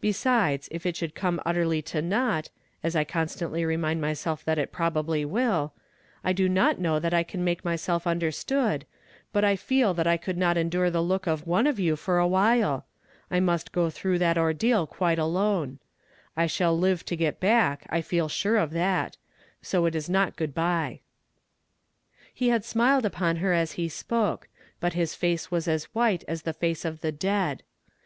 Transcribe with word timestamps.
Besides, 0.00 0.66
if 0.72 0.86
it 0.86 0.96
should 0.96 1.14
come 1.14 1.42
utterly 1.44 1.82
to 1.82 2.00
laught, 2.00 2.48
as 2.82 2.96
I 2.96 3.04
constantly 3.04 3.66
remind 3.66 4.00
myself 4.00 4.42
that 4.46 4.56
it 4.58 4.72
probably 4.72 5.26
will— 5.26 5.74
I 6.24 6.32
do 6.32 6.48
not 6.48 6.78
know 6.78 6.98
that 6.98 7.12
I 7.12 7.22
can 7.22 7.44
make 7.44 7.66
myself 7.66 8.04
undei 8.04 8.32
stood, 8.32 8.86
but 9.30 9.44
I 9.44 9.56
feel 9.56 9.92
that 9.92 10.06
I 10.06 10.16
could 10.16 10.38
not 10.38 10.56
endure 10.56 10.90
che 10.90 10.96
look 10.98 11.26
of 11.26 11.46
one 11.46 11.66
of 11.66 11.78
you, 11.78 11.96
for 11.96 12.16
a 12.18 12.26
while; 12.26 12.86
I 13.30 13.40
must 13.40 13.70
go 13.72 13.90
through 13.90 14.18
that 14.20 14.38
ordeal 14.38 14.86
quite 14.86 15.18
alona 15.18 15.76
I 16.34 16.46
shall 16.46 16.74
live 16.74 17.04
to 17.04 17.14
get 17.14 17.38
back, 17.38 17.84
I 17.90 18.00
feel 18.00 18.30
sure 18.30 18.56
of 18.56 18.70
that; 18.70 19.18
so 19.60 19.84
it 19.84 19.94
is 19.94 20.08
not 20.08 20.36
good 20.36 20.54
by." 20.54 21.00
He 22.32 22.48
had 22.48 22.64
smiled 22.64 23.04
upon 23.04 23.36
her 23.36 23.52
as 23.52 23.72
he 23.72 23.90
spoke, 23.90 24.48
but 24.80 24.94
his 24.94 25.14
face 25.14 25.50
was 25.50 25.68
as 25.68 25.84
white 25.94 26.24
as 26.26 26.40
the 26.44 26.54
face 26.54 26.86
of 26.86 27.02
the 27.02 27.12
dead. 27.12 27.62